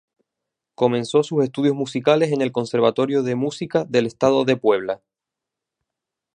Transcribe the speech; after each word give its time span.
Comenzó 0.73 1.21
sus 1.21 1.43
estudios 1.43 1.75
musicales 1.75 2.31
en 2.31 2.41
el 2.41 2.51
Conservatorio 2.51 3.21
de 3.21 3.35
Música 3.35 3.85
del 3.85 4.07
Estado 4.07 4.45
de 4.45 4.57
Puebla. 4.57 4.99